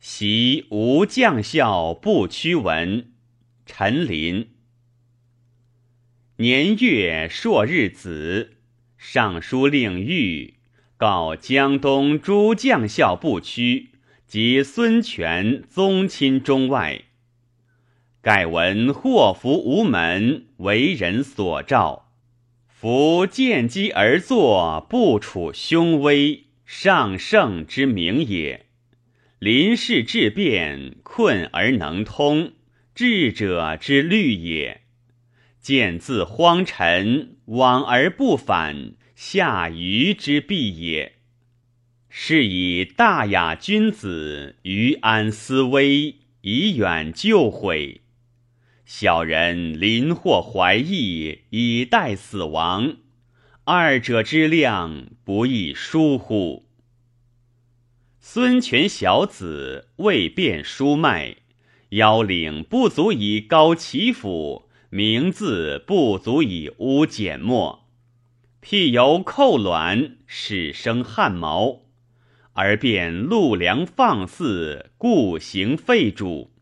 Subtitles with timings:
[0.00, 3.12] 习无将校不屈文，
[3.66, 4.48] 陈琳。
[6.38, 8.56] 年月朔日子，
[8.96, 10.54] 尚书令谕
[10.96, 13.90] 告江东诸将校不屈
[14.26, 17.02] 及孙权宗亲中外。
[18.22, 22.10] 盖闻祸福无门，为人所召。
[22.66, 28.69] 夫见机而作，不处凶危，上圣之名也。
[29.40, 32.52] 临事质变，困而能通，
[32.94, 34.82] 智者之虑也。
[35.62, 41.14] 见自荒尘，往而不返，下愚之蔽也。
[42.10, 48.02] 是以大雅君子于安思危，以远救悔。
[48.84, 52.98] 小人临祸怀义，以待死亡，
[53.64, 56.66] 二者之量，不亦疏乎？
[58.22, 61.36] 孙权小子未变书脉，
[61.88, 67.88] 腰领不足以高其府，名字不足以污简墨，
[68.60, 71.86] 辟由寇卵，始生汗毛，
[72.52, 76.52] 而便陆梁放肆，故行废主。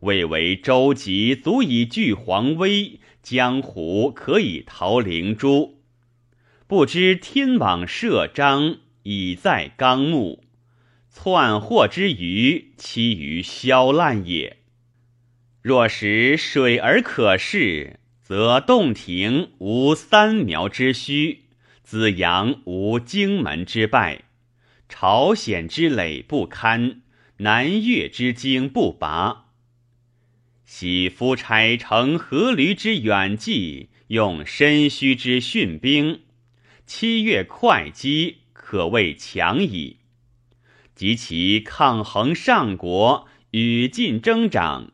[0.00, 5.82] 未为周籍足以拒皇威，江湖可以逃灵珠。
[6.66, 10.44] 不知天网设张，已在纲目。
[11.10, 14.58] 窜祸之余，其余消烂也。
[15.62, 21.44] 若使水而可视，则洞庭无三苗之虚，
[21.82, 24.22] 子阳无荆门之败，
[24.88, 27.02] 朝鲜之垒不堪，
[27.38, 29.46] 南越之荆不拔。
[30.64, 36.22] 喜夫差乘阖闾之远计，用身虚之训兵，
[36.86, 39.97] 七月会稽，可谓强矣。
[40.98, 44.90] 及其抗衡上国，与晋征长，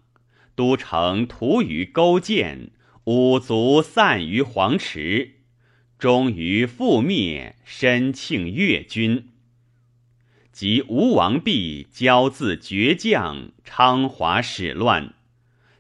[0.55, 2.73] 都城屠于勾践，
[3.05, 5.37] 五族散于黄池，
[5.99, 9.31] 终于覆灭，身庆越军。
[10.53, 15.15] 及吴王毕，骄自倔将，昌华始乱。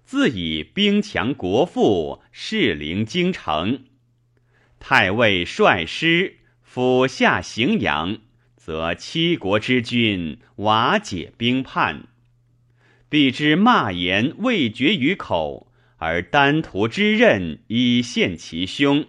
[0.06, 3.84] 自以兵强国富，士陵京城。
[4.80, 8.16] 太尉率师，府下荥阳，
[8.64, 12.08] 则七国之君瓦解兵叛。
[13.10, 19.04] 必之骂言未绝于口，而丹徒之刃已现其胸。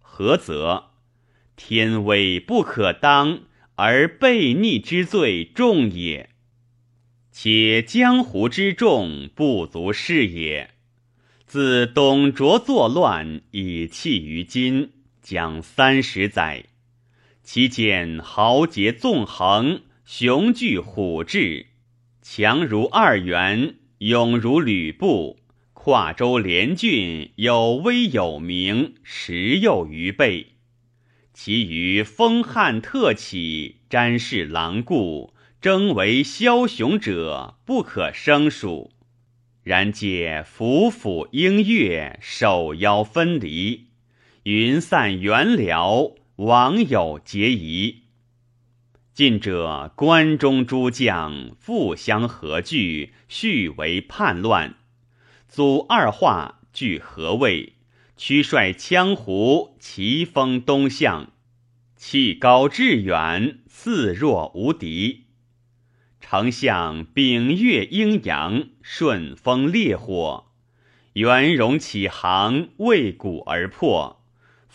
[0.00, 0.90] 何则？
[1.56, 3.44] 天威不可当，
[3.76, 6.28] 而悖逆之罪重也。
[7.32, 10.74] 且江湖之众不足视也。
[11.46, 14.90] 自董卓作乱以弃于今，
[15.22, 16.66] 将三十载。
[17.44, 21.66] 其间豪杰纵横，雄踞虎踞，
[22.22, 25.38] 强如二袁，勇如吕布，
[25.74, 30.54] 跨州连郡，有威有名，十有余倍。
[31.34, 35.34] 其余风汉特起，詹事狼顾。
[35.60, 38.92] 争为枭雄者不可胜数，
[39.62, 43.86] 然借府府音乐，手腰分离，
[44.42, 48.02] 云散元辽，王有结疑。
[49.12, 54.74] 近者关中诸将复相合聚，续为叛乱。
[55.46, 57.74] 祖二化据何位，
[58.16, 61.30] 驱率羌胡齐封东向，
[61.94, 65.26] 气高志远，似若无敌。
[66.20, 70.46] 丞相秉月阴阳，顺风烈火，
[71.12, 74.23] 元戎起航，为鼓而破，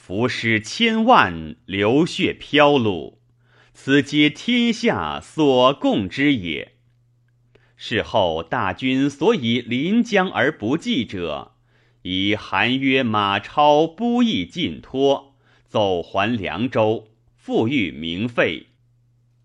[0.10, 3.18] 浮尸千万，流血飘橹，
[3.76, 6.72] 此皆天下所共之也。
[7.76, 11.52] 事后大军所以临江而不济者，
[12.02, 15.36] 以韩约马超不义尽脱，
[15.68, 18.70] 走还凉州，复欲名废。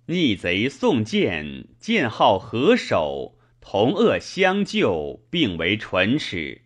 [0.06, 6.62] 逆贼宋建，建号何首，同恶相救，并为唇齿。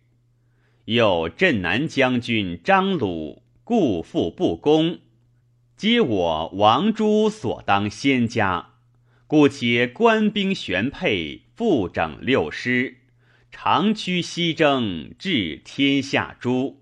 [0.85, 4.97] 又镇南将军张鲁，故复不公，
[5.77, 8.69] 皆我王朱所当先家，
[9.27, 13.01] 故且官兵玄配，复整六师，
[13.51, 16.81] 长驱西征，至天下诸。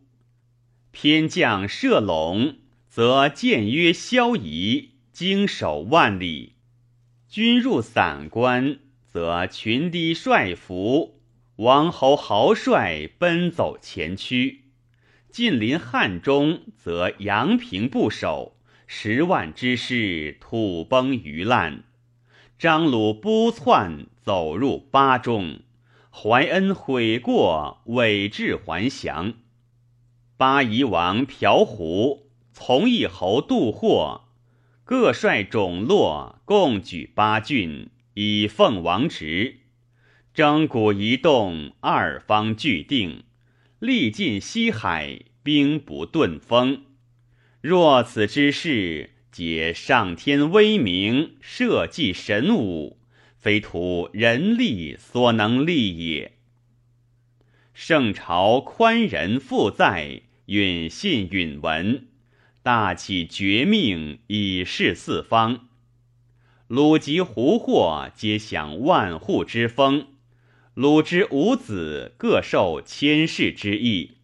[0.91, 2.55] 偏将射龙，
[2.87, 4.91] 则见曰萧夷。
[5.11, 6.53] 经守万里，
[7.27, 11.19] 军入散关，则群堤帅服，
[11.57, 14.66] 王侯豪帅奔走前驱；
[15.29, 18.57] 近临汉中，则阳平不守，
[18.87, 21.83] 十万之师土崩鱼烂。
[22.57, 25.59] 张鲁不窜，走入巴中，
[26.09, 29.33] 怀恩悔过，委质还降。
[30.37, 34.21] 巴夷王朴胡从义侯杜霍
[34.83, 39.57] 各率种落，共举八郡，以奉王职。
[40.33, 43.23] 征古一动，二方俱定，
[43.79, 46.81] 历尽西海，兵不顿风。
[47.61, 52.97] 若此之事，皆上天威名，社稷神武，
[53.37, 56.33] 非图人力所能立也。
[57.75, 62.07] 圣朝宽仁富在，允信允文，
[62.63, 65.67] 大起绝命，以示四方。
[66.67, 70.07] 鲁及胡霍，皆享万户之封。
[70.77, 74.17] 鲁之五子各受千世之意，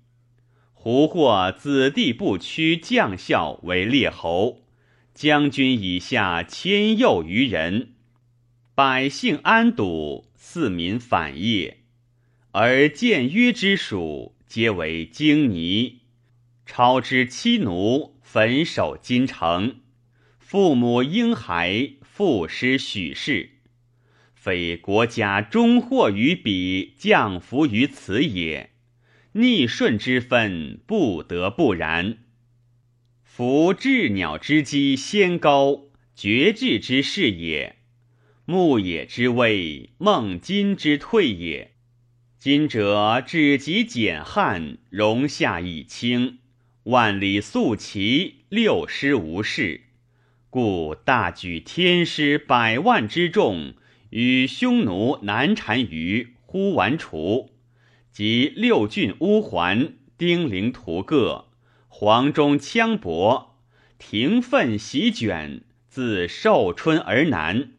[0.72, 4.62] 胡获子弟不屈将校为列侯，
[5.16, 7.94] 将军以下千右余人，
[8.76, 11.80] 百姓安堵，四民反业，
[12.52, 16.02] 而僭约之属皆为荆泥，
[16.68, 19.78] 超之妻奴焚守金城，
[20.38, 23.53] 父母婴孩父失许氏。
[24.44, 28.72] 非国家终祸于彼，降福于此也。
[29.36, 32.18] 逆顺之分，不得不然。
[33.24, 37.76] 夫鸷鸟之机先高，绝志之势也；
[38.44, 41.72] 牧野之危，孟津之退也。
[42.38, 46.40] 今者止极简汉，容下以清，
[46.84, 49.84] 万里肃齐，六师无事，
[50.50, 53.76] 故大举天师百万之众。
[54.14, 57.50] 与匈奴南单于呼完除，
[58.12, 61.48] 及六郡乌桓、丁零屠各，
[61.88, 63.58] 黄忠羌伯，
[63.98, 67.72] 庭奋席卷，自寿春而南。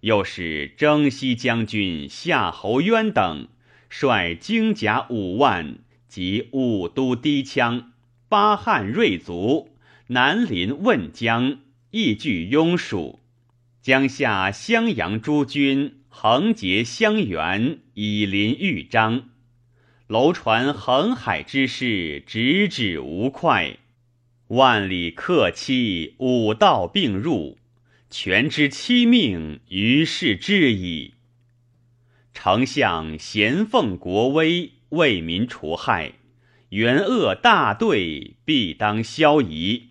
[0.00, 3.46] 又使征西将军夏侯渊等
[3.88, 7.84] 率精甲五万及五都低羌、
[8.28, 9.68] 巴汉锐卒
[10.08, 11.60] 南临汶江，
[11.92, 13.20] 亦据庸属。
[13.82, 19.30] 江夏襄阳诸军横结襄垣，以临豫章。
[20.06, 23.78] 楼船横海之势，直指吴快。
[24.46, 27.58] 万里客期，五道并入，
[28.08, 31.14] 权之欺命，于是至矣。
[32.32, 36.12] 丞相咸奉国威，为民除害，
[36.68, 39.88] 元恶大队，必当消夷。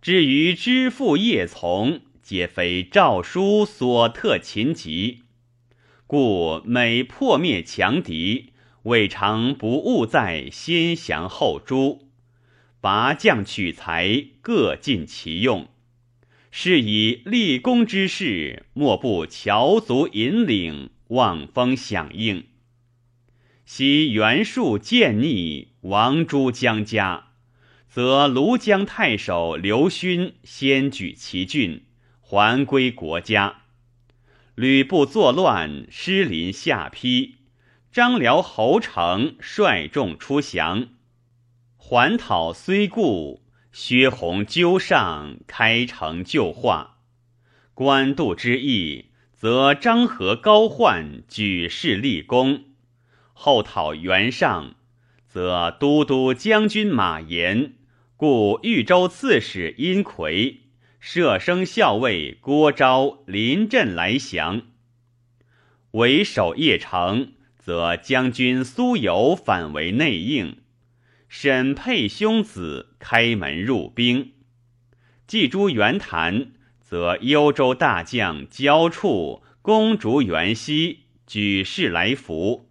[0.00, 2.00] 至于知父业从。
[2.32, 5.24] 皆非诏书所特秦疾，
[6.06, 12.08] 故每破灭强敌，未尝不务在先降后诛，
[12.80, 15.68] 拔将取材，各尽其用。
[16.50, 22.44] 是以立功之事，莫不侨族引领，望风响应。
[23.66, 27.32] 昔袁术见逆，王诸将家，
[27.90, 31.82] 则庐江太守刘勋先举其郡。
[32.32, 33.64] 还归国家，
[34.54, 37.34] 吕布作乱，失临下邳。
[37.90, 40.88] 张辽侯成率众出降，
[41.76, 47.00] 还讨虽故，薛洪纠上，开城救化。
[47.74, 52.60] 官渡之役，则张合、高焕举事立功；
[53.34, 54.76] 后讨袁尚，
[55.28, 57.74] 则都督将军马延，
[58.16, 60.60] 故豫州刺史殷奎。
[61.04, 64.62] 舍生校尉郭昭临阵来降，
[65.90, 70.58] 为守邺城，则将军苏游反为内应，
[71.28, 74.34] 沈沛兄子开门入兵。
[75.26, 82.70] 祭诸袁谭，则幽州大将焦触攻逐袁熙，举事来服。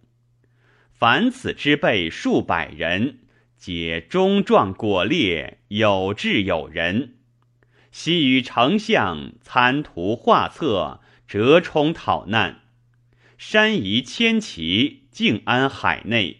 [0.90, 3.18] 凡此之辈数百人，
[3.58, 7.16] 皆忠壮果烈，有志有仁。
[7.92, 12.62] 昔与丞相参图画策，折冲讨难，
[13.36, 16.38] 山夷千骑，静安海内，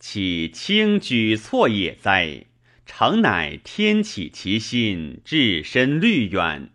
[0.00, 2.46] 岂轻举措也哉？
[2.84, 6.70] 诚乃天启其心，置身虑远，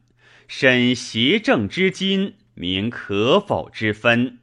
[0.48, 4.40] 审邪正之今，明可否之分，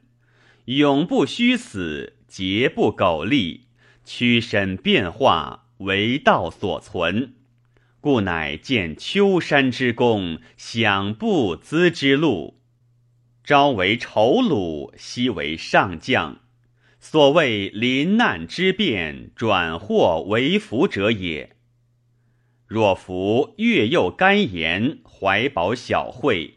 [0.65, 3.61] 永不虚死，节不苟利，
[4.05, 7.33] 屈身变化，为道所存。
[8.01, 12.59] 故乃见丘山之功，享不资之禄。
[13.43, 16.39] 朝为仇虏，夕为上将。
[16.99, 21.55] 所谓临难之变，转祸为福者也。
[22.65, 26.55] 若夫月幼干言，怀宝小惠，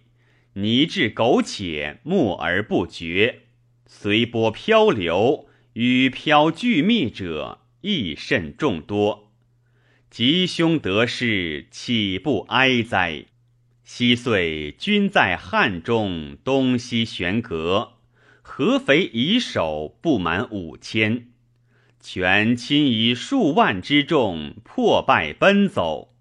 [0.55, 3.41] 泥至苟且，默而不绝。
[3.87, 9.24] 随波漂流，与漂俱灭者亦甚众多。
[10.15, 13.25] 吉凶得失，岂不哀哉？
[13.83, 17.95] 昔岁君在汉中，东西悬隔，
[18.41, 21.31] 合肥以守不满五千，
[21.99, 26.15] 全亲以数万之众破败奔走。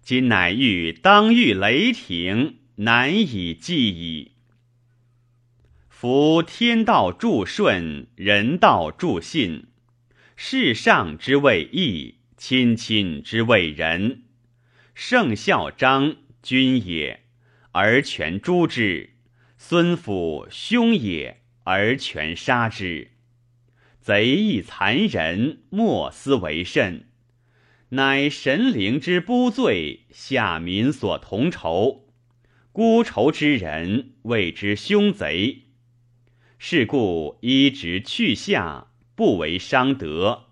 [0.00, 4.32] 今乃欲当遇雷霆，难以计矣。
[5.90, 9.66] 夫天道助顺，人道助信。
[10.34, 14.22] 世上之谓义，亲亲之谓仁。
[14.94, 16.16] 圣孝章。
[16.42, 17.22] 君也，
[17.72, 19.12] 而权诛之；
[19.56, 23.12] 孙府兄也，而权杀之。
[23.98, 27.08] 贼亦残忍，莫思为甚。
[27.88, 32.12] 乃神灵之不罪，下民所同仇。
[32.72, 35.62] 孤仇之人，谓之凶贼。
[36.58, 40.43] 是故依直去下，不为伤德；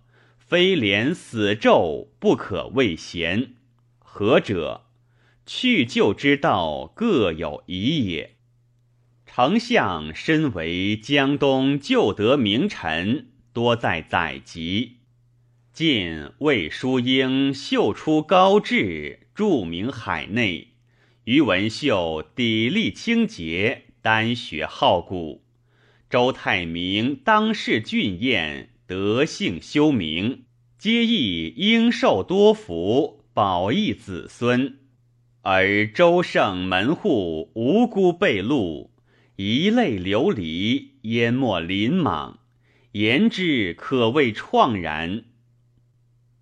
[0.53, 3.55] 非连死咒，不可谓贤。
[3.99, 4.83] 何者？
[5.47, 8.37] 去就之道各有宜也。
[9.25, 14.99] 丞相身为江东旧德名臣，多在宰籍。
[15.73, 20.73] 晋魏叔英秀出高志，著名海内。
[21.25, 25.43] 于文秀砥砺清洁，丹学好古。
[26.11, 30.45] 周太明当世俊彦，德性修明，
[30.77, 34.81] 皆亦应受多福，保益子孙。
[35.41, 38.91] 而周圣门户无辜被戮，
[39.37, 42.41] 一泪流离，淹没林莽，
[42.93, 45.25] 言之可谓怆然。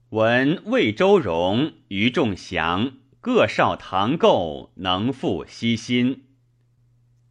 [0.08, 6.24] 闻魏周荣、于仲祥各少堂构，能复悉心。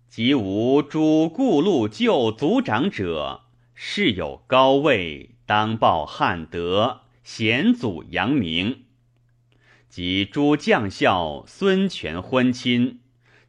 [0.07, 3.41] 即无诸故路旧族长者，
[3.81, 8.83] 世有高位，当报汉德，显祖扬名。
[9.87, 12.99] 及诸将校、孙权婚亲，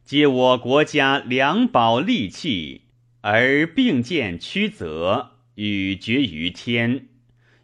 [0.05, 2.83] 皆我国家良宝利器，
[3.19, 7.09] 而并见屈则，与绝于天。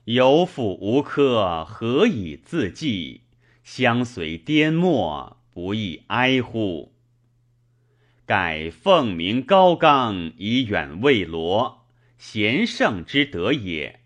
[0.04, 3.22] 有父无科，何以自济？
[3.64, 6.92] 相随颠没，不亦哀乎？
[8.26, 11.87] 盖凤鸣高冈，以远未罗，
[12.18, 14.02] 贤圣之德也。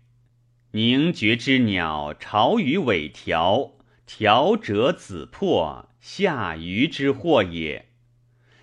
[0.72, 3.72] 凝绝之鸟，巢于尾条。
[4.04, 7.86] 条者子破，下愚之祸也。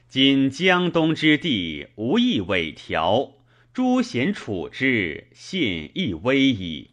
[0.08, 3.38] 今江东之地，无一尾条，
[3.74, 6.92] 诸贤处之，信亦危矣。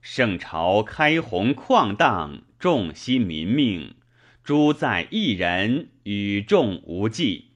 [0.00, 3.94] 圣朝开弘旷荡，众惜民命，
[4.42, 7.51] 诸在一人，与众无忌。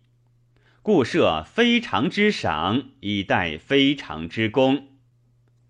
[0.86, 4.86] 故设非常之赏，以待非常之功。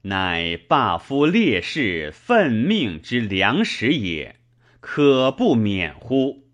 [0.03, 4.37] 乃罢夫烈士奋命之良时也，
[4.79, 6.45] 可不免乎？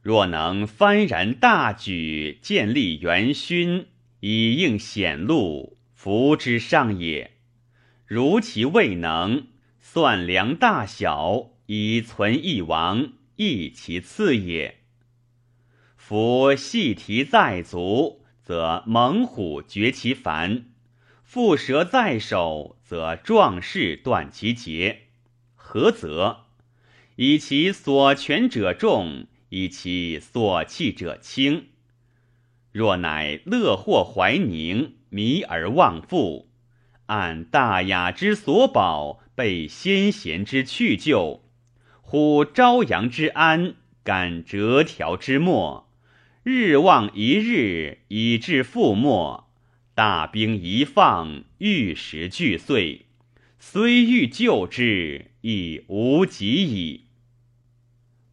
[0.00, 3.88] 若能幡然大举，建立元勋，
[4.20, 7.32] 以应显露，福之上也。
[8.06, 9.48] 如其未能，
[9.82, 14.77] 算量大小，以存一王，亦其次也。
[16.08, 20.64] 夫细提在足，则猛虎绝其烦。
[21.22, 25.00] 蝮蛇在手，则壮士断其节。
[25.54, 26.46] 何则？
[27.16, 31.66] 以其所权者重，以其所弃者轻。
[32.72, 36.48] 若乃乐或怀宁，迷而忘复，
[37.04, 41.42] 按大雅之所保，备先贤之去就，
[42.00, 45.86] 呼朝阳之安，感折条之末，
[46.50, 49.50] 日望一日，以至覆没。
[49.94, 53.04] 大兵一放，玉石俱碎，
[53.58, 57.04] 虽欲救之，亦无及矣。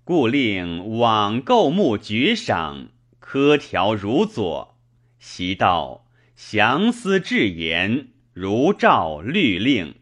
[0.06, 2.88] 故令往构木绝赏，
[3.20, 4.78] 科条如左，
[5.20, 6.08] 习道
[6.38, 9.94] 详思至言，如照律令。